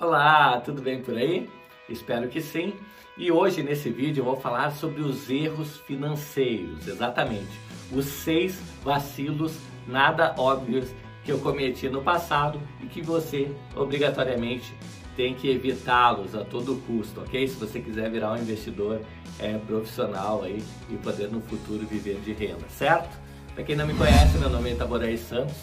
Olá, 0.00 0.58
tudo 0.64 0.80
bem 0.80 1.02
por 1.02 1.14
aí? 1.14 1.46
Espero 1.86 2.26
que 2.26 2.40
sim. 2.40 2.72
E 3.18 3.30
hoje 3.30 3.62
nesse 3.62 3.90
vídeo 3.90 4.22
eu 4.22 4.24
vou 4.24 4.36
falar 4.36 4.70
sobre 4.70 5.02
os 5.02 5.28
erros 5.28 5.76
financeiros, 5.80 6.88
exatamente. 6.88 7.60
Os 7.92 8.06
seis 8.06 8.58
vacilos 8.82 9.58
nada 9.86 10.34
óbvios 10.38 10.88
que 11.22 11.30
eu 11.30 11.38
cometi 11.40 11.86
no 11.90 12.00
passado 12.00 12.58
e 12.82 12.86
que 12.86 13.02
você 13.02 13.54
obrigatoriamente 13.76 14.74
tem 15.14 15.34
que 15.34 15.50
evitá-los 15.50 16.34
a 16.34 16.46
todo 16.46 16.80
custo, 16.86 17.20
ok? 17.20 17.46
Se 17.46 17.56
você 17.56 17.78
quiser 17.78 18.10
virar 18.10 18.32
um 18.32 18.38
investidor 18.38 19.02
é, 19.38 19.58
profissional 19.58 20.42
aí 20.42 20.64
e 20.88 20.96
poder 20.96 21.30
no 21.30 21.42
futuro 21.42 21.86
viver 21.86 22.18
de 22.20 22.32
renda, 22.32 22.66
certo? 22.70 23.18
Para 23.54 23.64
quem 23.64 23.76
não 23.76 23.86
me 23.86 23.92
conhece, 23.92 24.38
meu 24.38 24.48
nome 24.48 24.70
é 24.70 24.72
Itaboraí 24.72 25.18
Santos. 25.18 25.56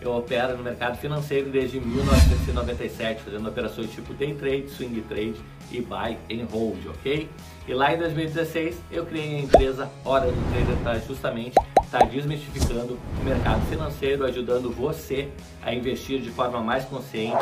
Eu 0.00 0.12
opero 0.16 0.56
no 0.56 0.62
mercado 0.62 0.96
financeiro 0.96 1.50
desde 1.50 1.78
1997, 1.78 3.22
fazendo 3.22 3.48
operações 3.48 3.90
tipo 3.90 4.14
day 4.14 4.34
trade, 4.34 4.70
swing 4.70 5.00
trade 5.02 5.34
e 5.70 5.80
buy 5.82 6.16
and 6.30 6.46
hold, 6.50 6.86
ok? 6.86 7.28
E 7.68 7.74
lá 7.74 7.92
em 7.92 7.98
2016 7.98 8.80
eu 8.90 9.04
criei 9.04 9.36
a 9.36 9.40
empresa 9.40 9.90
Hora 10.04 10.32
do 10.32 10.52
Trader 10.52 10.76
para 10.82 10.98
justamente 11.00 11.54
estar 11.82 11.98
tá 11.98 12.04
desmistificando 12.06 12.98
o 13.20 13.24
mercado 13.24 13.60
financeiro, 13.66 14.24
ajudando 14.24 14.70
você 14.70 15.28
a 15.62 15.74
investir 15.74 16.20
de 16.20 16.30
forma 16.30 16.60
mais 16.60 16.84
consciente 16.86 17.36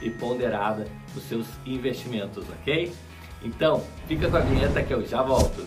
e 0.00 0.08
ponderada 0.08 0.86
os 1.16 1.22
seus 1.24 1.46
investimentos, 1.66 2.44
ok? 2.60 2.92
Então, 3.42 3.82
fica 4.06 4.30
com 4.30 4.36
a 4.36 4.40
vinheta 4.40 4.82
que 4.82 4.94
eu 4.94 5.04
já 5.04 5.20
volto. 5.22 5.66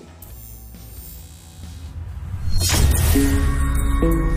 Bom, 3.99 4.36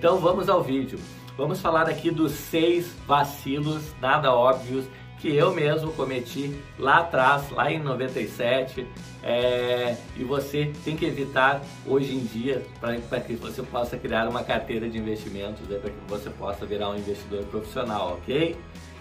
então 0.00 0.16
vamos 0.16 0.48
ao 0.48 0.62
vídeo. 0.62 0.98
Vamos 1.36 1.60
falar 1.60 1.86
aqui 1.86 2.10
dos 2.10 2.32
seis 2.32 2.96
vacilos 3.06 3.82
nada 4.00 4.32
óbvios 4.32 4.86
que 5.18 5.36
eu 5.36 5.52
mesmo 5.52 5.92
cometi 5.92 6.58
lá 6.78 7.00
atrás, 7.00 7.50
lá 7.50 7.70
em 7.70 7.78
97, 7.78 8.86
é, 9.22 9.94
e 10.16 10.24
você 10.24 10.72
tem 10.86 10.96
que 10.96 11.04
evitar 11.04 11.60
hoje 11.86 12.14
em 12.14 12.20
dia 12.20 12.62
para 12.80 13.20
que 13.20 13.34
você 13.34 13.62
possa 13.62 13.98
criar 13.98 14.26
uma 14.26 14.42
carteira 14.42 14.88
de 14.88 14.96
investimentos, 14.96 15.68
né, 15.68 15.76
para 15.76 15.90
que 15.90 16.00
você 16.08 16.30
possa 16.30 16.64
virar 16.64 16.88
um 16.88 16.96
investidor 16.96 17.44
profissional, 17.44 18.14
ok? 18.22 18.56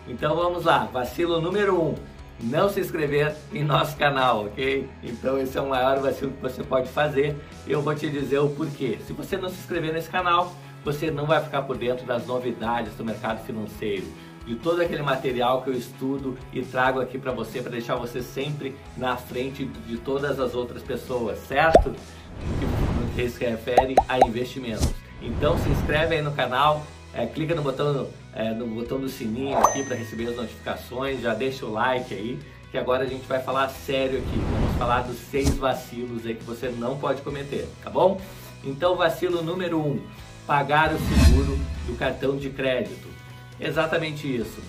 Então 0.05 0.35
vamos 0.35 0.65
lá, 0.65 0.79
vacilo 0.91 1.39
número 1.39 1.81
um, 1.81 1.95
não 2.41 2.67
se 2.67 2.81
inscrever 2.81 3.33
em 3.53 3.63
nosso 3.63 3.95
canal, 3.95 4.47
ok? 4.47 4.85
Então 5.01 5.39
esse 5.39 5.57
é 5.57 5.61
o 5.61 5.69
maior 5.69 6.01
vacilo 6.01 6.31
que 6.33 6.41
você 6.41 6.61
pode 6.61 6.89
fazer 6.89 7.37
eu 7.65 7.81
vou 7.81 7.95
te 7.95 8.09
dizer 8.09 8.39
o 8.39 8.49
porquê. 8.49 8.97
Se 9.07 9.13
você 9.13 9.37
não 9.37 9.47
se 9.47 9.59
inscrever 9.59 9.93
nesse 9.93 10.09
canal, 10.09 10.53
você 10.83 11.11
não 11.11 11.25
vai 11.25 11.43
ficar 11.43 11.63
por 11.63 11.77
dentro 11.77 12.05
das 12.05 12.25
novidades 12.25 12.93
do 12.95 13.03
mercado 13.03 13.43
financeiro 13.45 14.05
de 14.49 14.55
todo 14.55 14.81
aquele 14.81 15.03
material 15.03 15.61
que 15.61 15.69
eu 15.69 15.75
estudo 15.75 16.35
e 16.51 16.63
trago 16.63 16.99
aqui 16.99 17.19
para 17.19 17.31
você, 17.31 17.61
para 17.61 17.71
deixar 17.71 17.95
você 17.95 18.21
sempre 18.21 18.75
na 18.97 19.15
frente 19.15 19.63
de 19.65 19.97
todas 19.97 20.39
as 20.39 20.55
outras 20.55 20.81
pessoas, 20.81 21.37
certo? 21.47 21.93
Que 23.15 23.29
se 23.29 23.45
refere 23.45 23.95
a 24.07 24.17
investimentos. 24.17 24.89
Então 25.21 25.55
se 25.59 25.69
inscreve 25.69 26.15
aí 26.15 26.21
no 26.23 26.31
canal, 26.31 26.83
é, 27.13 27.27
clica 27.27 27.53
no 27.53 27.61
botão, 27.61 28.07
é, 28.33 28.51
no 28.51 28.65
botão 28.65 28.99
do 28.99 29.07
sininho 29.07 29.55
aqui 29.57 29.83
para 29.83 29.95
receber 29.95 30.29
as 30.29 30.35
notificações, 30.35 31.21
já 31.21 31.35
deixa 31.35 31.65
o 31.65 31.71
like 31.71 32.11
aí, 32.11 32.39
que 32.71 32.77
agora 32.77 33.03
a 33.03 33.07
gente 33.07 33.27
vai 33.27 33.39
falar 33.43 33.69
sério 33.69 34.17
aqui. 34.17 34.39
Vamos 34.51 34.77
falar 34.77 35.01
dos 35.01 35.17
seis 35.17 35.55
vacilos 35.57 36.25
aí 36.25 36.33
que 36.33 36.43
você 36.43 36.69
não 36.69 36.97
pode 36.97 37.21
cometer, 37.21 37.67
tá 37.83 37.89
bom? 37.91 38.19
Então 38.63 38.95
vacilo 38.95 39.43
número 39.43 39.79
um, 39.79 40.01
pagar 40.49 40.91
o 40.91 40.97
seguro 40.97 41.59
do 41.85 41.95
cartão 41.95 42.35
de 42.35 42.49
crédito. 42.49 43.07
Exatamente 43.59 44.35
isso. 44.35 44.59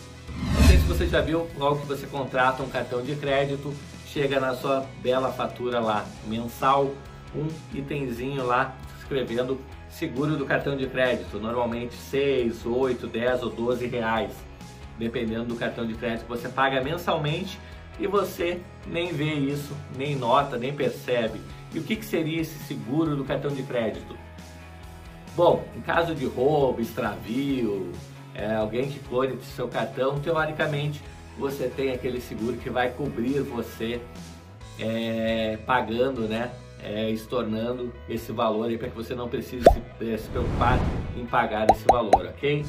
Não 0.54 0.62
sei 0.64 0.76
se 0.76 0.84
você 0.84 1.06
já 1.06 1.22
viu, 1.22 1.48
logo 1.56 1.80
que 1.80 1.86
você 1.86 2.06
contrata 2.06 2.62
um 2.62 2.68
cartão 2.68 3.00
de 3.00 3.16
crédito, 3.16 3.72
chega 4.04 4.38
na 4.38 4.54
sua 4.54 4.84
bela 5.02 5.32
fatura 5.32 5.80
lá, 5.80 6.04
mensal, 6.26 6.92
um 7.34 7.48
itemzinho 7.72 8.44
lá 8.44 8.76
escrevendo 8.98 9.58
seguro 9.88 10.36
do 10.36 10.44
cartão 10.44 10.76
de 10.76 10.86
crédito, 10.86 11.38
normalmente 11.38 11.94
6, 11.94 12.66
8, 12.66 13.06
10 13.06 13.42
ou 13.44 13.48
12 13.48 13.86
reais, 13.86 14.32
dependendo 14.98 15.46
do 15.46 15.56
cartão 15.56 15.86
de 15.86 15.94
crédito 15.94 16.24
que 16.24 16.28
você 16.28 16.50
paga 16.50 16.82
mensalmente 16.82 17.58
e 17.98 18.06
você 18.06 18.60
nem 18.86 19.14
vê 19.14 19.32
isso, 19.32 19.74
nem 19.96 20.14
nota, 20.14 20.58
nem 20.58 20.74
percebe. 20.74 21.40
E 21.72 21.78
o 21.78 21.82
que, 21.82 21.96
que 21.96 22.04
seria 22.04 22.42
esse 22.42 22.58
seguro 22.64 23.16
do 23.16 23.24
cartão 23.24 23.50
de 23.50 23.62
crédito? 23.62 24.14
Bom, 25.40 25.64
em 25.74 25.80
caso 25.80 26.14
de 26.14 26.26
roubo, 26.26 26.82
extravio, 26.82 27.90
é, 28.34 28.56
alguém 28.56 28.90
que 28.90 28.98
clone 28.98 29.38
seu 29.56 29.66
cartão, 29.68 30.20
teoricamente 30.20 31.02
você 31.38 31.66
tem 31.66 31.92
aquele 31.92 32.20
seguro 32.20 32.58
que 32.58 32.68
vai 32.68 32.90
cobrir 32.90 33.40
você 33.40 34.02
é, 34.78 35.58
pagando, 35.64 36.28
né? 36.28 36.50
É, 36.84 37.08
estornando 37.08 37.90
esse 38.06 38.32
valor 38.32 38.70
para 38.76 38.90
que 38.90 38.94
você 38.94 39.14
não 39.14 39.30
precise 39.30 39.64
se, 39.64 40.18
se 40.18 40.28
preocupar 40.28 40.78
em 41.16 41.24
pagar 41.24 41.66
esse 41.70 41.86
valor, 41.90 42.26
ok? 42.26 42.62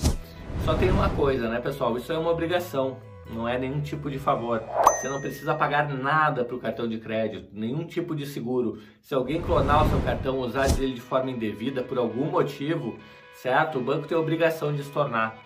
Só 0.63 0.73
tem 0.73 0.91
uma 0.91 1.09
coisa, 1.09 1.49
né, 1.49 1.59
pessoal? 1.59 1.97
Isso 1.97 2.13
é 2.13 2.17
uma 2.17 2.31
obrigação, 2.31 2.95
não 3.31 3.47
é 3.47 3.57
nenhum 3.57 3.81
tipo 3.81 4.09
de 4.09 4.19
favor. 4.19 4.63
Você 4.99 5.09
não 5.09 5.21
precisa 5.21 5.53
pagar 5.53 5.87
nada 5.89 6.43
para 6.43 6.55
o 6.55 6.59
cartão 6.59 6.87
de 6.87 6.97
crédito, 6.97 7.47
nenhum 7.53 7.85
tipo 7.85 8.15
de 8.15 8.25
seguro. 8.25 8.79
Se 9.01 9.13
alguém 9.13 9.41
clonar 9.41 9.85
o 9.85 9.89
seu 9.89 9.99
cartão, 10.01 10.39
usar 10.39 10.67
ele 10.79 10.93
de 10.93 11.01
forma 11.01 11.31
indevida 11.31 11.81
por 11.81 11.97
algum 11.97 12.25
motivo, 12.25 12.97
certo? 13.33 13.79
O 13.79 13.81
banco 13.81 14.07
tem 14.07 14.17
a 14.17 14.21
obrigação 14.21 14.73
de 14.73 14.81
estornar 14.81 15.37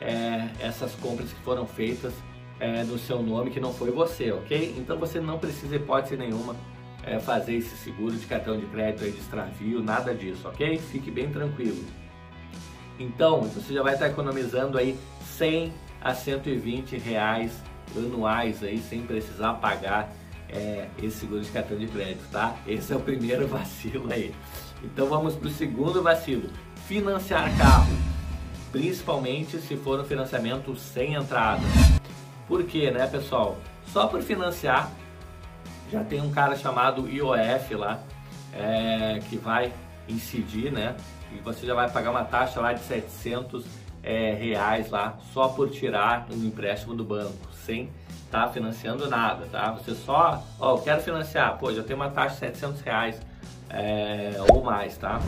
é, 0.00 0.48
essas 0.60 0.94
compras 0.94 1.32
que 1.32 1.40
foram 1.40 1.66
feitas 1.66 2.12
é, 2.58 2.82
no 2.84 2.98
seu 2.98 3.22
nome 3.22 3.50
que 3.50 3.60
não 3.60 3.72
foi 3.72 3.90
você, 3.90 4.32
ok? 4.32 4.74
Então 4.76 4.98
você 4.98 5.20
não 5.20 5.38
precisa, 5.38 5.76
hipótese 5.76 6.16
nenhuma, 6.16 6.54
é, 7.02 7.18
fazer 7.18 7.54
esse 7.54 7.76
seguro 7.76 8.14
de 8.14 8.26
cartão 8.26 8.58
de 8.58 8.66
crédito 8.66 9.04
aí 9.04 9.10
de 9.10 9.18
extravio, 9.18 9.82
nada 9.82 10.14
disso, 10.14 10.46
ok? 10.46 10.78
Fique 10.78 11.10
bem 11.10 11.30
tranquilo. 11.30 11.82
Então, 12.98 13.40
você 13.40 13.72
já 13.72 13.82
vai 13.82 13.94
estar 13.94 14.08
economizando 14.08 14.76
aí 14.76 14.94
100 15.22 15.72
a 16.00 16.14
120 16.14 16.96
reais 16.98 17.52
anuais 17.96 18.62
aí, 18.62 18.78
sem 18.78 19.02
precisar 19.02 19.54
pagar 19.54 20.10
é, 20.48 20.88
esse 21.02 21.20
seguro 21.20 21.40
de 21.40 21.50
cartão 21.50 21.76
de 21.76 21.86
crédito, 21.86 22.24
tá? 22.30 22.56
Esse 22.66 22.92
é 22.92 22.96
o 22.96 23.00
primeiro 23.00 23.46
vacilo 23.48 24.12
aí. 24.12 24.34
Então 24.82 25.06
vamos 25.06 25.34
para 25.34 25.48
o 25.48 25.50
segundo 25.50 26.02
vacilo, 26.02 26.48
financiar 26.86 27.56
carro 27.58 28.10
principalmente 28.72 29.58
se 29.58 29.76
for 29.76 30.00
um 30.00 30.04
financiamento 30.04 30.74
sem 30.76 31.14
entrada. 31.14 31.62
Por 32.46 32.64
quê, 32.64 32.90
né, 32.90 33.06
pessoal? 33.06 33.58
Só 33.86 34.06
por 34.06 34.22
financiar, 34.22 34.90
já 35.90 36.04
tem 36.04 36.20
um 36.20 36.30
cara 36.30 36.56
chamado 36.56 37.08
IOF 37.08 37.74
lá, 37.74 38.00
é, 38.52 39.20
que 39.28 39.36
vai 39.36 39.72
incidir, 40.08 40.72
né? 40.72 40.96
E 41.32 41.38
você 41.38 41.66
já 41.66 41.74
vai 41.74 41.90
pagar 41.90 42.10
uma 42.10 42.24
taxa 42.24 42.60
lá 42.60 42.72
de 42.72 42.80
700 42.80 43.64
é, 44.02 44.34
reais 44.34 44.90
lá, 44.90 45.18
só 45.32 45.48
por 45.48 45.70
tirar 45.70 46.26
um 46.30 46.44
empréstimo 46.44 46.94
do 46.94 47.04
banco, 47.04 47.48
sem 47.64 47.90
estar 48.24 48.46
tá 48.46 48.52
financiando 48.52 49.08
nada, 49.08 49.46
tá? 49.50 49.72
Você 49.72 49.94
só, 49.94 50.42
ó, 50.58 50.76
eu 50.76 50.82
quero 50.82 51.02
financiar, 51.02 51.58
pô, 51.58 51.72
já 51.72 51.82
tem 51.82 51.94
uma 51.94 52.08
taxa 52.08 52.34
de 52.34 52.40
700 52.40 52.80
reais 52.80 53.20
é, 53.68 54.32
ou 54.52 54.62
mais, 54.62 54.96
tá? 54.96 55.20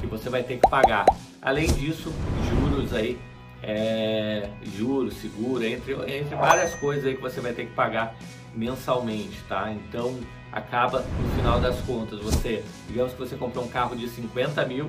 Que 0.00 0.06
você 0.06 0.28
vai 0.28 0.42
ter 0.42 0.58
que 0.58 0.68
pagar. 0.68 1.06
Além 1.40 1.66
disso, 1.66 2.12
juros 2.48 2.92
aí, 2.92 3.18
é, 3.62 4.48
juros, 4.76 5.14
seguro, 5.14 5.64
entre, 5.64 5.92
entre 5.92 6.34
várias 6.34 6.74
coisas 6.74 7.06
aí 7.06 7.14
que 7.14 7.22
você 7.22 7.40
vai 7.40 7.52
ter 7.52 7.66
que 7.66 7.74
pagar 7.74 8.14
mensalmente, 8.54 9.40
tá? 9.48 9.72
Então 9.72 10.18
acaba 10.52 11.00
no 11.00 11.28
final 11.36 11.60
das 11.60 11.80
contas, 11.80 12.20
você, 12.20 12.62
digamos 12.86 13.12
que 13.12 13.18
você 13.18 13.36
comprou 13.36 13.64
um 13.64 13.68
carro 13.68 13.96
de 13.96 14.06
50 14.08 14.64
mil, 14.66 14.86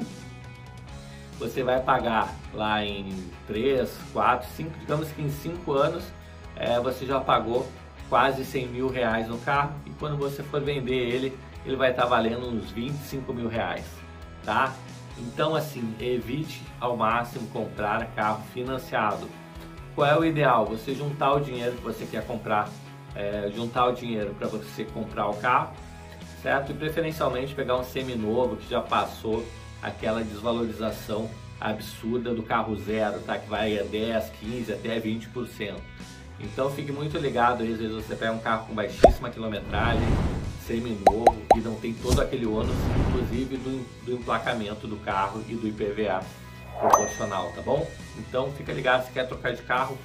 você 1.40 1.64
vai 1.64 1.82
pagar 1.82 2.34
lá 2.54 2.84
em 2.84 3.14
3, 3.48 3.90
4, 4.12 4.50
5, 4.56 4.80
digamos 4.80 5.12
que 5.12 5.22
em 5.22 5.30
5 5.30 5.72
anos 5.74 6.04
é, 6.56 6.80
você 6.80 7.06
já 7.06 7.20
pagou 7.20 7.68
quase 8.10 8.46
100 8.46 8.68
mil 8.68 8.88
reais 8.88 9.28
no 9.28 9.38
carro 9.40 9.74
e 9.86 9.90
quando 9.92 10.18
você 10.18 10.44
for 10.44 10.62
vender 10.62 10.94
ele, 10.94 11.38
ele 11.66 11.76
vai 11.76 11.92
estar 11.92 12.06
valendo 12.06 12.48
uns 12.48 12.70
25 12.72 13.34
mil 13.34 13.48
reais, 13.48 13.86
tá? 14.44 14.74
Então, 15.18 15.56
assim, 15.56 15.96
evite 16.00 16.62
ao 16.80 16.98
máximo 16.98 17.48
comprar 17.50 18.06
carro 18.08 18.44
financiado. 18.54 19.28
Qual 19.96 20.08
é 20.08 20.18
o 20.18 20.26
ideal? 20.26 20.66
Você 20.66 20.96
juntar 20.96 21.34
o 21.34 21.40
dinheiro 21.40 21.76
que 21.76 21.84
você 21.84 22.06
quer 22.06 22.26
comprar, 22.26 22.68
é, 23.16 23.50
juntar 23.54 23.86
o 23.86 23.92
dinheiro 23.92 24.34
para 24.38 24.48
você 24.48 24.86
comprar 24.86 25.28
o 25.28 25.36
carro, 25.36 25.72
certo? 26.42 26.72
E 26.72 26.76
preferencialmente 26.76 27.54
pegar 27.54 27.78
um 27.78 27.84
seminovo 27.84 28.58
que 28.58 28.68
já 28.68 28.82
passou 28.82 29.46
aquela 29.84 30.24
desvalorização 30.24 31.30
absurda 31.60 32.34
do 32.34 32.42
carro 32.42 32.76
zero, 32.76 33.20
tá? 33.20 33.38
Que 33.38 33.50
vai 33.50 33.78
a 33.78 33.84
10, 33.84 34.32
15, 34.40 34.74
até 34.74 35.00
20%. 35.00 35.76
Então 36.40 36.70
fique 36.72 36.92
muito 36.92 37.18
ligado 37.18 37.64
aí, 37.64 37.74
às 37.74 37.80
vezes 37.80 37.96
você 37.96 38.16
pega 38.16 38.32
um 38.32 38.40
carro 38.40 38.68
com 38.68 38.74
baixíssima 38.74 39.30
quilometragem, 39.30 40.04
semi-novo 40.66 41.42
e 41.56 41.60
não 41.60 41.76
tem 41.76 41.94
todo 41.94 42.22
aquele 42.22 42.46
ônus, 42.46 42.76
inclusive 43.08 43.58
do, 43.58 44.06
do 44.06 44.14
emplacamento 44.14 44.88
do 44.88 44.98
carro 44.98 45.44
e 45.48 45.56
do 45.56 45.68
IPVA 45.68 46.22
proporcional, 46.80 47.52
tá 47.54 47.62
bom? 47.62 47.88
Então 48.18 48.52
fica 48.54 48.74
ligado, 48.74 49.06
se 49.06 49.12
quer 49.12 49.28
trocar 49.28 49.54
de 49.54 49.62
carro, 49.62 49.98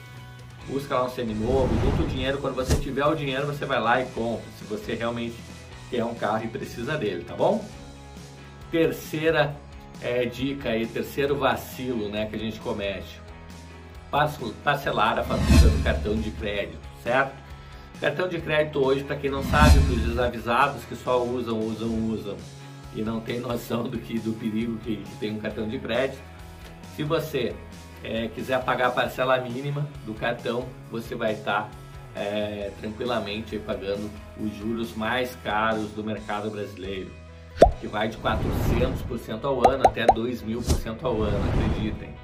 busca 0.69 0.95
lá 0.95 1.05
um 1.07 1.11
semi-novo, 1.11 1.69
junta 1.81 2.03
o 2.03 2.07
dinheiro, 2.07 2.39
quando 2.39 2.55
você 2.55 2.77
tiver 2.77 3.07
o 3.07 3.15
dinheiro 3.15 3.47
você 3.47 3.65
vai 3.65 3.81
lá 3.81 4.01
e 4.01 4.07
compra, 4.07 4.45
se 4.59 4.65
você 4.65 4.95
realmente 4.95 5.37
quer 5.91 6.05
um 6.05 6.15
carro 6.15 6.45
e 6.45 6.49
precisa 6.49 6.97
dele, 6.97 7.25
tá 7.25 7.35
bom? 7.35 7.65
Terceira 8.71 9.57
é, 10.03 10.25
dica 10.25 10.71
aí, 10.71 10.87
terceiro 10.87 11.37
vacilo 11.37 12.09
né, 12.09 12.27
que 12.27 12.37
a 12.37 12.39
gente 12.39 12.61
comete, 12.61 13.21
parcelar 14.63 15.19
a 15.19 15.23
fatura 15.23 15.71
do 15.71 15.83
cartão 15.83 16.17
de 16.17 16.31
crédito, 16.31 16.79
certo? 17.03 17.35
Cartão 18.01 18.29
de 18.29 18.41
crédito 18.41 18.79
hoje, 18.79 19.03
para 19.03 19.17
quem 19.17 19.31
não 19.31 19.43
sabe, 19.43 19.81
para 19.81 19.95
os 19.95 20.03
desavisados 20.03 20.85
que 20.85 20.95
só 20.95 21.23
usam, 21.23 21.59
usam, 21.59 21.89
usam 22.11 22.37
e 22.95 23.03
não 23.03 23.21
tem 23.21 23.41
noção 23.41 23.85
do 23.85 23.99
que 23.99 24.19
do 24.19 24.33
perigo 24.33 24.79
que, 24.79 24.97
que 24.97 25.17
tem 25.17 25.33
um 25.33 25.39
cartão 25.39 25.69
de 25.69 25.79
crédito, 25.79 26.21
se 26.97 27.03
você 27.03 27.55
é, 28.03 28.29
quiser 28.29 28.63
pagar 28.65 28.89
a 28.89 28.91
parcela 28.91 29.39
mínima 29.39 29.87
do 30.07 30.15
cartão, 30.15 30.67
você 30.91 31.15
vai 31.15 31.33
estar 31.33 31.63
tá, 31.63 31.71
é, 32.15 32.71
tranquilamente 32.81 33.59
pagando 33.59 34.11
os 34.41 34.55
juros 34.57 34.95
mais 34.95 35.37
caros 35.43 35.91
do 35.91 36.03
mercado 36.03 36.51
brasileiro, 36.51 37.11
que 37.81 37.87
vai 37.87 38.09
de 38.09 38.19
400% 38.19 39.45
ao 39.45 39.69
ano 39.69 39.85
até 39.87 40.07
2.000% 40.07 40.99
ao 41.03 41.23
ano, 41.23 41.39
acreditem. 41.49 42.15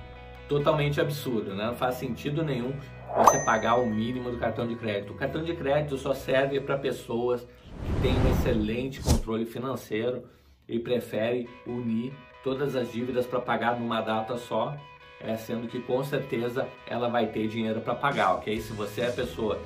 Totalmente 0.48 1.00
absurdo, 1.00 1.54
né? 1.54 1.66
não 1.66 1.74
faz 1.74 1.96
sentido 1.96 2.42
nenhum 2.42 2.72
você 3.16 3.44
pagar 3.44 3.76
o 3.76 3.86
mínimo 3.86 4.30
do 4.30 4.36
cartão 4.36 4.66
de 4.66 4.74
crédito. 4.74 5.12
O 5.12 5.16
cartão 5.16 5.42
de 5.42 5.54
crédito 5.54 5.96
só 5.96 6.12
serve 6.12 6.60
para 6.60 6.76
pessoas 6.76 7.42
que 7.42 8.00
têm 8.02 8.14
um 8.14 8.30
excelente 8.30 9.00
controle 9.00 9.46
financeiro 9.46 10.24
e 10.68 10.78
preferem 10.78 11.48
unir 11.66 12.12
todas 12.42 12.76
as 12.76 12.90
dívidas 12.90 13.26
para 13.26 13.40
pagar 13.40 13.78
numa 13.78 14.00
data 14.00 14.36
só 14.36 14.76
é, 15.20 15.36
sendo 15.36 15.66
que 15.66 15.80
com 15.80 16.04
certeza 16.04 16.68
ela 16.86 17.08
vai 17.08 17.26
ter 17.26 17.48
dinheiro 17.48 17.80
para 17.80 17.94
pagar, 17.94 18.34
ok? 18.34 18.60
Se 18.60 18.72
você 18.72 19.02
é 19.02 19.10
pessoa 19.10 19.58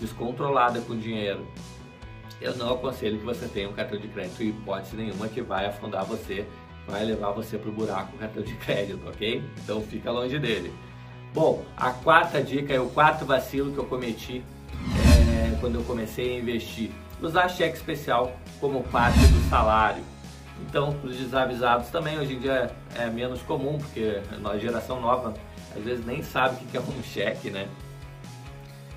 descontrolada 0.00 0.80
com 0.80 0.96
dinheiro, 0.96 1.46
eu 2.40 2.56
não 2.56 2.74
aconselho 2.74 3.18
que 3.18 3.24
você 3.24 3.46
tenha 3.46 3.68
um 3.68 3.72
cartão 3.72 3.98
de 3.98 4.08
crédito 4.08 4.42
em 4.42 4.48
hipótese 4.48 4.96
nenhuma 4.96 5.28
que 5.28 5.40
vai 5.40 5.66
afundar 5.66 6.04
você, 6.04 6.46
vai 6.86 7.04
levar 7.04 7.30
você 7.30 7.56
para 7.56 7.70
o 7.70 7.72
buraco 7.72 8.14
o 8.16 8.18
cartão 8.18 8.42
de 8.42 8.54
crédito, 8.56 9.00
ok? 9.08 9.42
Então 9.62 9.80
fica 9.82 10.10
longe 10.10 10.38
dele. 10.38 10.72
Bom, 11.32 11.64
a 11.76 11.90
quarta 11.90 12.42
dica 12.42 12.72
é 12.72 12.80
o 12.80 12.88
quarto 12.88 13.24
vacilo 13.24 13.72
que 13.72 13.78
eu 13.78 13.84
cometi 13.86 14.44
é, 15.52 15.56
quando 15.60 15.76
eu 15.76 15.82
comecei 15.82 16.36
a 16.36 16.38
investir. 16.40 16.90
Usar 17.20 17.48
cheque 17.48 17.76
especial 17.76 18.36
como 18.60 18.82
parte 18.84 19.18
do 19.18 19.48
salário. 19.48 20.02
Então, 20.68 20.92
para 20.92 21.10
os 21.10 21.16
desavisados 21.16 21.88
também, 21.88 22.18
hoje 22.18 22.34
em 22.34 22.38
dia 22.38 22.70
é 22.94 23.06
menos 23.06 23.42
comum, 23.42 23.78
porque 23.78 24.20
a 24.44 24.58
geração 24.58 25.00
nova 25.00 25.34
às 25.76 25.82
vezes 25.82 26.06
nem 26.06 26.22
sabe 26.22 26.62
o 26.64 26.68
que 26.68 26.76
é 26.76 26.80
um 26.80 27.02
cheque, 27.02 27.50
né? 27.50 27.66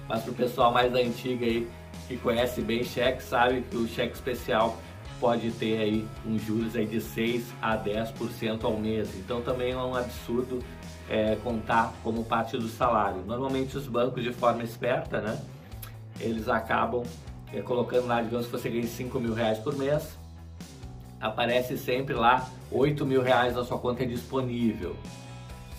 Mas 0.07 0.21
para 0.21 0.31
o 0.31 0.35
pessoal 0.35 0.71
mais 0.71 0.91
da 0.91 0.99
antiga 0.99 1.45
aí, 1.45 1.67
que 2.07 2.17
conhece 2.17 2.61
bem 2.61 2.83
cheque, 2.83 3.21
sabe 3.21 3.61
que 3.61 3.75
o 3.75 3.87
cheque 3.87 4.15
especial 4.15 4.77
pode 5.19 5.51
ter 5.51 5.79
aí 5.79 6.07
uns 6.25 6.43
juros 6.43 6.75
aí 6.75 6.85
de 6.85 7.01
6 7.01 7.53
a 7.61 7.77
10% 7.77 8.63
ao 8.63 8.77
mês. 8.77 9.09
Então 9.15 9.41
também 9.41 9.71
é 9.71 9.77
um 9.77 9.95
absurdo 9.95 10.63
é, 11.09 11.35
contar 11.43 11.93
como 12.03 12.23
parte 12.23 12.57
do 12.57 12.67
salário. 12.67 13.21
Normalmente 13.25 13.77
os 13.77 13.87
bancos, 13.87 14.23
de 14.23 14.31
forma 14.31 14.63
esperta, 14.63 15.19
né? 15.19 15.39
Eles 16.19 16.47
acabam 16.47 17.03
é, 17.53 17.61
colocando 17.61 18.07
lá, 18.07 18.21
digamos 18.21 18.47
que 18.47 18.51
você 18.51 18.69
ganha 18.69 18.87
5 18.87 19.19
mil 19.19 19.33
reais 19.33 19.57
por 19.59 19.75
mês, 19.77 20.17
aparece 21.19 21.77
sempre 21.77 22.13
lá 22.13 22.47
8 22.71 23.05
mil 23.05 23.21
reais 23.21 23.55
na 23.55 23.63
sua 23.63 23.77
conta 23.77 24.05
disponível, 24.05 24.95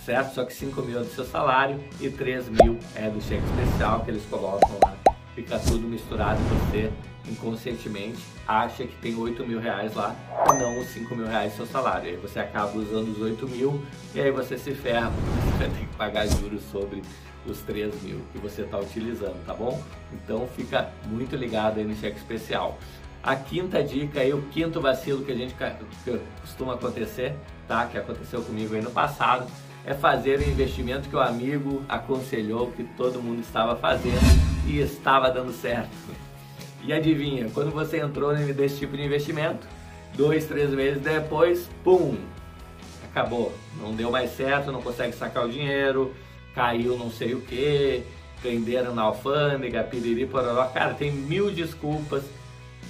certo? 0.04 0.34
Só 0.34 0.44
que 0.44 0.52
5 0.52 0.81
mil 0.82 1.00
é 1.00 1.02
do 1.02 1.10
seu 1.10 1.24
salário 1.24 1.82
e 2.00 2.08
3 2.08 2.48
mil 2.48 2.78
é 2.94 3.08
do 3.08 3.20
cheque 3.20 3.44
especial 3.44 4.00
que 4.04 4.10
eles 4.10 4.24
colocam 4.26 4.78
lá. 4.82 4.97
Fica 5.38 5.56
tudo 5.56 5.87
misturado 5.87 6.40
você 6.40 6.90
inconscientemente 7.31 8.19
acha 8.44 8.85
que 8.85 8.96
tem 8.96 9.14
8 9.14 9.46
mil 9.46 9.61
reais 9.61 9.94
lá 9.94 10.17
e 10.52 10.58
não 10.58 10.81
os 10.81 10.88
5 10.88 11.14
mil 11.14 11.29
reais 11.29 11.52
do 11.52 11.58
seu 11.58 11.67
salário. 11.67 12.11
Aí 12.11 12.17
você 12.17 12.40
acaba 12.40 12.76
usando 12.76 13.12
os 13.12 13.23
8 13.23 13.46
mil 13.46 13.81
e 14.17 14.20
aí 14.20 14.32
você 14.32 14.58
se 14.58 14.75
ferra, 14.75 15.11
você 15.11 15.58
vai 15.58 15.69
ter 15.69 15.87
que 15.87 15.96
pagar 15.96 16.26
juros 16.26 16.61
sobre 16.73 17.05
os 17.46 17.61
3 17.61 18.02
mil 18.02 18.20
que 18.32 18.38
você 18.38 18.62
está 18.62 18.81
utilizando, 18.81 19.37
tá 19.46 19.55
bom? 19.55 19.81
Então 20.12 20.49
fica 20.56 20.90
muito 21.06 21.37
ligado 21.37 21.79
aí 21.79 21.84
no 21.84 21.94
cheque 21.94 22.19
especial. 22.19 22.76
A 23.23 23.37
quinta 23.37 23.81
dica 23.81 24.19
aí, 24.19 24.34
o 24.34 24.43
quinto 24.50 24.81
vacilo 24.81 25.25
que 25.25 25.31
a 25.31 25.37
gente 25.37 25.55
que 25.55 26.20
costuma 26.41 26.75
acontecer, 26.75 27.37
tá? 27.69 27.87
Que 27.87 27.96
aconteceu 27.96 28.43
comigo 28.43 28.75
aí 28.75 28.82
no 28.82 28.91
passado, 28.91 29.46
é 29.87 29.94
fazer 29.94 30.41
o 30.41 30.50
investimento 30.50 31.08
que 31.08 31.14
o 31.14 31.20
amigo 31.20 31.84
aconselhou 31.88 32.73
que 32.73 32.82
todo 32.82 33.23
mundo 33.23 33.38
estava 33.38 33.76
fazendo 33.76 34.47
e 34.69 34.81
estava 34.81 35.31
dando 35.31 35.53
certo. 35.53 35.91
E 36.85 36.93
adivinha, 36.93 37.49
quando 37.53 37.70
você 37.70 37.99
entrou 37.99 38.32
nesse 38.32 38.79
tipo 38.79 38.97
de 38.97 39.03
investimento, 39.03 39.67
dois, 40.15 40.47
três 40.47 40.70
meses 40.70 41.03
depois, 41.03 41.69
pum, 41.82 42.17
acabou. 43.05 43.53
Não 43.81 43.94
deu 43.94 44.11
mais 44.11 44.31
certo, 44.37 44.70
não 44.70 44.82
consegue 44.82 45.17
sacar 45.17 45.47
o 45.47 45.49
dinheiro, 45.49 46.15
caiu 46.55 46.97
não 46.99 47.11
sei 47.11 47.35
o 47.35 47.41
que, 47.41 48.03
prenderam 48.43 48.94
na 48.94 49.03
alfândega, 49.03 49.82
piriri, 49.82 50.26
pororó. 50.26 50.67
Cara, 50.67 50.94
tem 50.94 51.11
mil 51.11 51.50
desculpas 51.50 52.23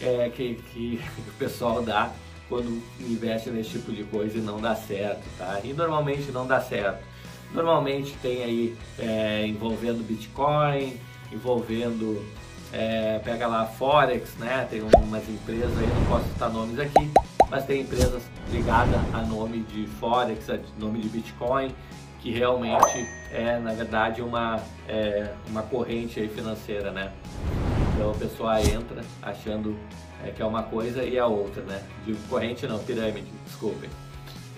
é, 0.00 0.28
que, 0.28 0.56
que 0.72 1.00
o 1.28 1.32
pessoal 1.38 1.80
dá 1.82 2.12
quando 2.48 2.82
investe 3.00 3.50
nesse 3.50 3.70
tipo 3.70 3.92
de 3.92 4.04
coisa 4.04 4.38
e 4.38 4.40
não 4.40 4.60
dá 4.60 4.74
certo, 4.74 5.22
tá? 5.36 5.60
E 5.62 5.72
normalmente 5.72 6.32
não 6.32 6.46
dá 6.46 6.60
certo. 6.60 7.02
Normalmente 7.52 8.14
tem 8.20 8.42
aí 8.42 8.76
é, 8.98 9.46
envolvendo 9.46 10.06
Bitcoin, 10.06 10.98
envolvendo, 11.32 12.24
é, 12.72 13.18
pega 13.24 13.46
lá 13.46 13.66
Forex, 13.66 14.34
né? 14.36 14.66
Tem 14.70 14.82
umas 14.82 15.28
empresas 15.28 15.76
aí, 15.78 15.86
não 15.86 16.04
posso 16.06 16.28
citar 16.28 16.50
nomes 16.50 16.78
aqui, 16.78 17.10
mas 17.50 17.64
tem 17.64 17.82
empresas 17.82 18.22
ligadas 18.50 19.00
a 19.12 19.22
nome 19.22 19.60
de 19.60 19.86
Forex, 19.86 20.50
a 20.50 20.58
nome 20.78 21.00
de 21.00 21.08
Bitcoin, 21.08 21.74
que 22.20 22.30
realmente 22.30 23.06
é, 23.30 23.58
na 23.58 23.72
verdade, 23.72 24.22
uma, 24.22 24.60
é, 24.88 25.32
uma 25.48 25.62
corrente 25.62 26.18
aí 26.20 26.28
financeira, 26.28 26.90
né? 26.90 27.12
Então 27.94 28.10
a 28.10 28.14
pessoa 28.14 28.60
entra 28.60 29.02
achando 29.22 29.76
é, 30.24 30.30
que 30.30 30.42
é 30.42 30.44
uma 30.44 30.62
coisa 30.62 31.02
e 31.02 31.18
a 31.18 31.26
outra, 31.26 31.62
né? 31.62 31.82
De 32.04 32.14
corrente 32.28 32.66
não, 32.66 32.78
pirâmide, 32.78 33.26
desculpem. 33.44 33.90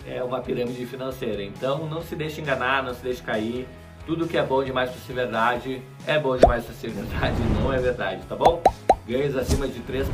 É 0.07 0.23
uma 0.23 0.41
pirâmide 0.41 0.87
financeira. 0.87 1.43
Então 1.43 1.87
não 1.87 2.03
se 2.03 2.17
deixe 2.17 2.41
enganar, 2.41 2.83
não 2.83 2.95
se 2.95 3.03
deixe 3.03 3.23
cair. 3.23 3.67
Tudo 4.07 4.26
que 4.26 4.37
é 4.37 4.42
bom 4.42 4.64
demais 4.64 4.90
para 4.90 5.00
ser 5.00 5.12
verdade 5.12 5.83
é 6.07 6.19
bom 6.19 6.37
demais 6.37 6.64
para 6.64 6.75
ser 6.75 6.90
verdade, 6.90 7.37
não 7.61 7.73
é 7.73 7.78
verdade, 7.78 8.23
tá 8.26 8.35
bom? 8.35 8.62
Ganhos 9.07 9.37
acima 9.37 9.69
de 9.69 9.80
3% 9.80 10.07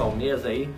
ao 0.00 0.12
mês 0.12 0.44
aí, 0.44 0.68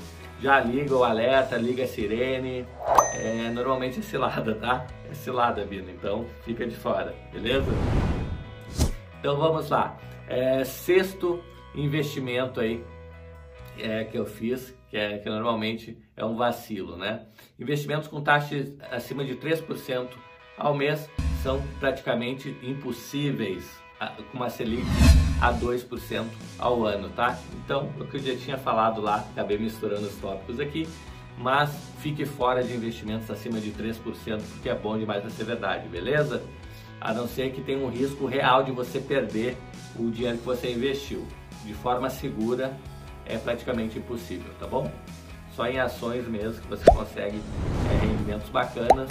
já 0.41 0.61
liga 0.61 0.95
o 0.95 1.05
alerta, 1.05 1.57
liga 1.57 1.85
a 1.85 1.87
sirene. 1.87 2.67
É, 3.15 3.51
normalmente 3.51 4.01
é 4.01 4.03
cilada, 4.03 4.55
tá? 4.55 4.87
É 5.11 5.15
cilada, 5.15 5.65
Bina, 5.65 5.91
então 5.91 6.27
fica 6.43 6.67
de 6.67 6.77
fora, 6.77 7.15
beleza? 7.33 7.67
Então 9.19 9.37
vamos 9.37 9.71
lá. 9.71 9.97
É, 10.29 10.65
sexto 10.65 11.43
investimento 11.75 12.61
aí 12.61 12.85
é, 13.79 14.05
que 14.05 14.19
eu 14.19 14.27
fiz, 14.27 14.77
que, 14.91 14.97
é, 14.97 15.19
que 15.19 15.29
normalmente 15.29 15.99
é 16.17 16.25
um 16.25 16.37
vacilo, 16.37 16.97
né? 16.97 17.23
Investimentos 17.59 18.09
com 18.09 18.21
taxas 18.21 18.75
acima 18.91 19.25
de 19.25 19.37
3% 19.37 20.09
ao 20.59 20.75
mês 20.75 21.09
são 21.43 21.63
praticamente 21.79 22.57
impossíveis 22.63 23.65
com 24.31 24.37
uma 24.37 24.51
Selic 24.51 24.85
a 25.41 25.53
2% 25.53 26.25
ao 26.59 26.85
ano, 26.85 27.09
tá? 27.11 27.39
Então, 27.65 27.91
o 27.99 28.07
que 28.07 28.17
eu 28.17 28.21
já 28.21 28.37
tinha 28.37 28.59
falado 28.59 29.01
lá, 29.01 29.25
acabei 29.33 29.59
misturando 29.59 30.07
os 30.07 30.15
tópicos 30.17 30.61
aqui, 30.61 30.87
mas 31.39 31.71
fique 32.01 32.25
fora 32.25 32.63
de 32.63 32.75
investimentos 32.75 33.31
acima 33.31 33.61
de 33.61 33.71
3%, 33.71 34.41
porque 34.53 34.69
é 34.69 34.75
bom 34.75 34.99
demais 34.99 35.21
para 35.21 35.31
ser 35.31 35.45
verdade, 35.45 35.89
beleza? 35.89 36.43
A 37.01 37.13
não 37.13 37.27
ser 37.27 37.53
que 37.53 37.61
tenha 37.61 37.79
um 37.79 37.91
risco 37.91 38.27
real 38.27 38.63
de 38.63 38.73
você 38.73 39.01
perder 39.01 39.57
o 39.99 40.11
dinheiro 40.11 40.39
que 40.39 40.45
você 40.45 40.73
investiu 40.73 41.27
de 41.65 41.75
forma 41.75 42.09
segura 42.09 42.77
é 43.27 43.37
praticamente 43.37 43.99
impossível, 43.99 44.53
tá 44.59 44.67
bom? 44.67 44.91
Só 45.55 45.67
em 45.67 45.79
ações 45.79 46.27
mesmo 46.29 46.61
que 46.61 46.69
você 46.69 46.85
consegue 46.85 47.41
é, 47.91 48.07
rendimentos 48.07 48.49
bacanas, 48.51 49.09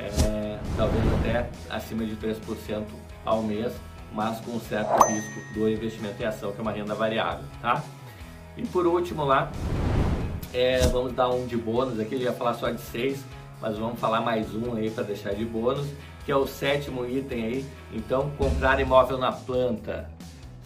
é, 0.00 0.58
talvez 0.76 1.02
até 1.14 1.50
acima 1.68 2.04
de 2.04 2.16
3% 2.16 2.84
ao 3.24 3.42
mês, 3.42 3.72
mas 4.12 4.40
com 4.40 4.52
um 4.52 4.60
certo 4.60 4.90
risco 5.06 5.54
do 5.54 5.68
investimento 5.68 6.22
em 6.22 6.26
ação, 6.26 6.52
que 6.52 6.58
é 6.58 6.62
uma 6.62 6.72
renda 6.72 6.94
variável, 6.94 7.44
tá? 7.60 7.82
E 8.56 8.66
por 8.66 8.86
último 8.86 9.24
lá, 9.24 9.50
é, 10.52 10.80
vamos 10.88 11.12
dar 11.12 11.30
um 11.30 11.46
de 11.46 11.56
bônus 11.56 12.00
aqui, 12.00 12.14
eu 12.14 12.20
ia 12.20 12.32
falar 12.32 12.54
só 12.54 12.70
de 12.70 12.80
seis, 12.80 13.24
mas 13.60 13.78
vamos 13.78 14.00
falar 14.00 14.20
mais 14.20 14.54
um 14.54 14.74
aí 14.74 14.90
para 14.90 15.04
deixar 15.04 15.34
de 15.34 15.44
bônus, 15.44 15.86
que 16.24 16.32
é 16.32 16.36
o 16.36 16.46
sétimo 16.46 17.06
item 17.06 17.44
aí. 17.44 17.66
Então, 17.92 18.30
comprar 18.36 18.80
imóvel 18.80 19.18
na 19.18 19.32
planta 19.32 20.08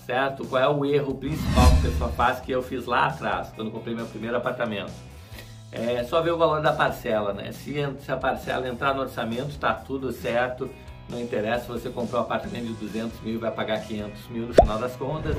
certo? 0.04 0.46
Qual 0.46 0.62
é 0.62 0.68
o 0.68 0.84
erro 0.84 1.14
principal 1.14 1.66
que 1.80 1.86
a 1.86 1.90
pessoa 1.90 2.10
faz 2.10 2.40
que 2.40 2.52
eu 2.52 2.62
fiz 2.62 2.86
lá 2.86 3.06
atrás, 3.06 3.48
quando 3.54 3.70
comprei 3.70 3.94
meu 3.94 4.06
primeiro 4.06 4.36
apartamento? 4.36 4.92
É 5.74 6.04
só 6.04 6.22
ver 6.22 6.30
o 6.30 6.38
valor 6.38 6.62
da 6.62 6.72
parcela, 6.72 7.32
né? 7.32 7.50
Se, 7.50 7.74
se 8.00 8.12
a 8.12 8.16
parcela 8.16 8.68
entrar 8.68 8.94
no 8.94 9.00
orçamento, 9.02 9.48
está 9.48 9.74
tudo 9.74 10.12
certo, 10.12 10.70
não 11.08 11.20
interessa 11.20 11.66
você 11.66 11.90
comprou 11.90 12.20
um 12.20 12.24
apartamento 12.24 12.66
de 12.66 12.74
200 12.74 13.20
mil 13.20 13.34
e 13.34 13.38
vai 13.38 13.50
pagar 13.50 13.80
500 13.80 14.28
mil 14.28 14.46
no 14.46 14.54
final 14.54 14.78
das 14.78 14.94
contas. 14.96 15.36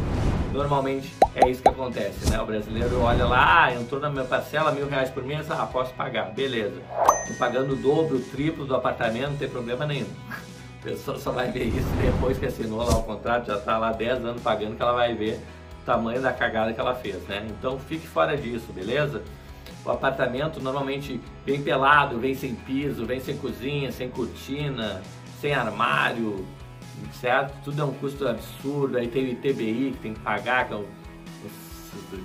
Normalmente 0.52 1.14
é 1.36 1.50
isso 1.50 1.62
que 1.62 1.70
acontece, 1.70 2.30
né? 2.30 2.40
O 2.40 2.46
brasileiro 2.46 3.02
olha 3.02 3.26
lá, 3.26 3.64
ah, 3.64 3.74
entrou 3.74 4.00
na 4.00 4.10
minha 4.10 4.26
parcela 4.26 4.72
mil 4.72 4.88
reais 4.88 5.10
por 5.10 5.24
mês, 5.24 5.50
ah, 5.50 5.66
posso 5.66 5.94
pagar, 5.94 6.32
beleza. 6.32 6.82
Tô 7.28 7.34
pagando 7.40 7.74
o 7.74 7.76
dobro, 7.78 8.18
o 8.18 8.22
triplo 8.22 8.66
do 8.66 8.76
apartamento, 8.76 9.32
não 9.32 9.38
tem 9.38 9.50
problema 9.50 9.86
nenhum. 9.86 10.10
A 10.30 10.84
pessoa 10.84 11.18
só 11.18 11.32
vai 11.32 11.50
ver 11.50 11.64
isso 11.64 11.88
depois 12.00 12.38
que 12.38 12.46
assinou 12.46 12.80
lá 12.80 12.98
o 12.98 13.04
contrato, 13.04 13.48
já 13.48 13.58
está 13.58 13.78
lá 13.78 13.92
10 13.92 14.24
anos 14.24 14.42
pagando, 14.42 14.76
que 14.76 14.82
ela 14.82 14.94
vai 14.94 15.16
ver 15.16 15.40
o 15.82 15.86
tamanho 15.86 16.22
da 16.22 16.32
cagada 16.32 16.74
que 16.74 16.80
ela 16.80 16.94
fez, 16.94 17.24
né? 17.24 17.48
Então 17.50 17.80
fique 17.80 18.06
fora 18.06 18.38
disso, 18.38 18.72
beleza? 18.72 19.24
O 19.86 19.92
apartamento 19.92 20.60
normalmente 20.60 21.22
vem 21.46 21.62
pelado, 21.62 22.18
vem 22.18 22.34
sem 22.34 22.56
piso, 22.56 23.06
vem 23.06 23.20
sem 23.20 23.38
cozinha, 23.38 23.92
sem 23.92 24.10
cortina, 24.10 25.02
sem 25.40 25.54
armário, 25.54 26.46
certo? 27.14 27.54
Tudo 27.64 27.82
é 27.82 27.86
um 27.86 27.94
custo 27.94 28.28
absurdo. 28.28 28.98
Aí 28.98 29.08
tem 29.08 29.26
o 29.26 29.28
ITBI 29.30 29.92
que 29.92 30.00
tem 30.02 30.14
que 30.14 30.20
pagar, 30.22 30.68
que 30.68 30.74
é, 30.74 30.84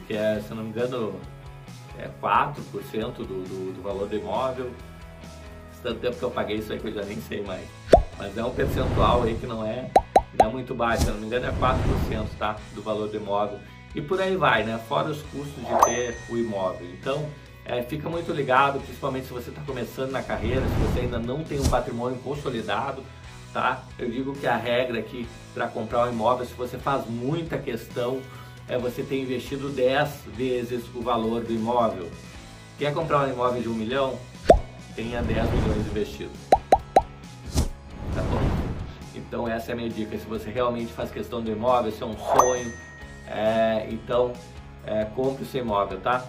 que 0.07 0.17
é 0.17 0.41
se 0.41 0.55
não 0.55 0.65
me 0.65 0.71
engano, 0.71 1.21
é 1.99 2.09
4% 2.23 3.13
do, 3.13 3.25
do, 3.25 3.75
do 3.75 3.83
valor 3.83 4.09
do 4.09 4.17
imóvel. 4.17 4.71
Tanto 5.83 6.01
tempo 6.01 6.17
que 6.17 6.23
eu 6.23 6.31
paguei 6.31 6.57
isso 6.57 6.73
aí 6.73 6.79
que 6.79 6.89
eu 6.89 6.93
já 6.93 7.03
nem 7.03 7.21
sei 7.21 7.43
mais 7.43 7.67
mas 8.21 8.37
é 8.37 8.45
um 8.45 8.51
percentual 8.51 9.23
aí 9.23 9.35
que 9.35 9.47
não 9.47 9.65
é, 9.65 9.91
não 10.39 10.51
é 10.51 10.53
muito 10.53 10.75
baixo, 10.75 11.05
se 11.05 11.11
não 11.11 11.19
me 11.19 11.27
engano 11.27 11.47
é 11.47 11.53
4% 11.53 12.27
tá, 12.39 12.57
do 12.75 12.83
valor 12.83 13.09
do 13.09 13.17
imóvel. 13.17 13.59
E 13.95 14.03
por 14.03 14.21
aí 14.21 14.37
vai, 14.37 14.63
né? 14.63 14.79
Fora 14.87 15.09
os 15.09 15.23
custos 15.23 15.57
de 15.57 15.85
ter 15.87 16.19
o 16.29 16.37
imóvel. 16.37 16.87
Então, 16.93 17.27
é, 17.71 17.83
fica 17.85 18.09
muito 18.09 18.33
ligado, 18.33 18.81
principalmente 18.81 19.27
se 19.27 19.33
você 19.33 19.51
está 19.51 19.63
começando 19.63 20.11
na 20.11 20.23
carreira, 20.23 20.61
se 20.63 20.75
você 20.87 21.01
ainda 21.01 21.21
não 21.21 21.45
tem 21.45 21.61
um 21.61 21.69
patrimônio 21.69 22.19
consolidado, 22.19 23.05
tá? 23.53 23.85
Eu 23.97 24.11
digo 24.11 24.33
que 24.35 24.47
a 24.47 24.57
regra 24.57 24.99
aqui 24.99 25.29
para 25.55 25.69
comprar 25.69 26.09
um 26.09 26.13
imóvel, 26.13 26.45
se 26.45 26.55
você 26.55 26.77
faz 26.77 27.07
muita 27.07 27.57
questão, 27.57 28.21
é 28.67 28.77
você 28.77 29.05
ter 29.05 29.23
investido 29.23 29.69
10 29.69 30.09
vezes 30.37 30.85
o 30.93 31.01
valor 31.01 31.45
do 31.45 31.53
imóvel. 31.53 32.11
Quer 32.77 32.93
comprar 32.93 33.29
um 33.29 33.33
imóvel 33.33 33.63
de 33.63 33.69
um 33.69 33.75
milhão? 33.75 34.19
Tenha 34.97 35.23
10 35.23 35.51
milhões 35.53 35.87
investidos 35.87 36.51
tá 38.15 38.23
bom? 38.23 38.41
Então 39.15 39.47
essa 39.47 39.71
é 39.71 39.75
a 39.75 39.77
minha 39.77 39.89
dica. 39.89 40.19
Se 40.19 40.27
você 40.27 40.51
realmente 40.51 40.93
faz 40.93 41.13
questão 41.13 41.41
do 41.41 41.53
imóvel, 41.53 41.93
se 41.93 42.03
é 42.03 42.07
um 42.07 42.17
sonho, 42.19 42.73
é, 43.29 43.87
então 43.91 44.33
é, 44.85 45.05
compre 45.05 45.45
o 45.45 45.47
seu 45.47 45.61
imóvel, 45.61 46.01
tá? 46.01 46.27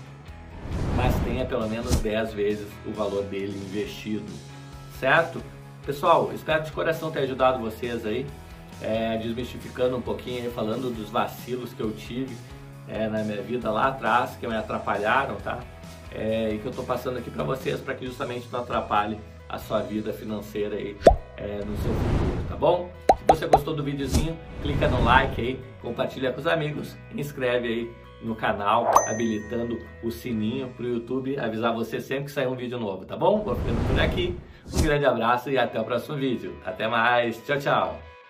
Mas 0.95 1.15
tenha 1.23 1.45
pelo 1.45 1.67
menos 1.67 1.95
10 1.97 2.33
vezes 2.33 2.67
o 2.85 2.91
valor 2.91 3.23
dele 3.23 3.57
investido, 3.57 4.25
certo? 4.99 5.41
Pessoal, 5.85 6.31
espero 6.33 6.63
de 6.63 6.71
coração 6.71 7.09
ter 7.09 7.19
ajudado 7.19 7.59
vocês 7.59 8.05
aí, 8.05 8.25
é, 8.81 9.17
desmistificando 9.17 9.97
um 9.97 10.01
pouquinho 10.01 10.51
falando 10.51 10.93
dos 10.93 11.09
vacilos 11.09 11.73
que 11.73 11.81
eu 11.81 11.91
tive 11.91 12.35
é, 12.87 13.07
na 13.07 13.23
minha 13.23 13.41
vida 13.41 13.71
lá 13.71 13.87
atrás, 13.87 14.35
que 14.39 14.47
me 14.47 14.55
atrapalharam, 14.55 15.35
tá? 15.37 15.59
É, 16.11 16.53
e 16.53 16.59
que 16.59 16.65
eu 16.65 16.71
tô 16.71 16.83
passando 16.83 17.17
aqui 17.17 17.31
para 17.31 17.43
vocês, 17.43 17.79
para 17.79 17.95
que 17.95 18.05
justamente 18.05 18.47
não 18.51 18.59
atrapalhe 18.59 19.17
a 19.47 19.57
sua 19.57 19.81
vida 19.81 20.11
financeira 20.13 20.75
aí 20.75 20.95
é, 21.37 21.57
no 21.65 21.77
seu 21.77 21.93
futuro, 21.93 22.45
tá 22.47 22.55
bom? 22.55 22.89
Se 23.17 23.23
você 23.27 23.47
gostou 23.47 23.73
do 23.73 23.83
videozinho, 23.83 24.37
clica 24.61 24.87
no 24.87 25.03
like 25.03 25.39
aí, 25.39 25.59
compartilha 25.81 26.31
com 26.31 26.39
os 26.39 26.47
amigos, 26.47 26.95
inscreve 27.15 27.67
aí 27.67 28.00
no 28.23 28.35
canal, 28.35 28.91
habilitando 29.07 29.79
o 30.03 30.11
sininho 30.11 30.69
para 30.69 30.85
o 30.85 30.89
YouTube 30.89 31.37
avisar 31.39 31.73
você 31.73 31.99
sempre 31.99 32.25
que 32.25 32.31
sair 32.31 32.47
um 32.47 32.55
vídeo 32.55 32.79
novo, 32.79 33.05
tá 33.05 33.15
bom? 33.15 33.43
Vou 33.43 33.55
ficando 33.55 33.87
por 33.87 33.99
aqui, 33.99 34.37
um 34.73 34.81
grande 34.81 35.05
abraço 35.05 35.49
e 35.49 35.57
até 35.57 35.79
o 35.79 35.83
próximo 35.83 36.17
vídeo. 36.17 36.55
Até 36.65 36.87
mais, 36.87 37.43
tchau, 37.45 37.57
tchau! 37.57 38.20